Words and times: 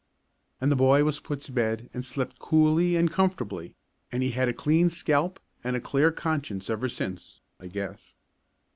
And 0.59 0.71
the 0.71 0.75
boy 0.75 1.03
was 1.03 1.19
put 1.19 1.41
to 1.41 1.51
bed 1.51 1.87
and 1.93 2.03
slept 2.03 2.39
coolly 2.39 2.95
and 2.95 3.11
comfortably, 3.11 3.75
and 4.11 4.23
he's 4.23 4.33
had 4.33 4.49
a 4.49 4.51
clean 4.51 4.89
scalp 4.89 5.39
and 5.63 5.75
a 5.75 5.79
clear 5.79 6.09
conscience 6.11 6.71
ever 6.71 6.89
since, 6.89 7.39
I 7.59 7.67
guess. 7.67 8.15